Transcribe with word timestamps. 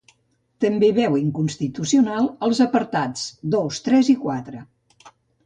També 0.63 0.87
veu 0.99 1.17
inconstitucional 1.19 2.31
els 2.49 2.63
apartats 2.67 3.27
dos, 3.59 3.79
tres 3.91 4.11
i 4.17 4.19
quatre. 4.27 4.65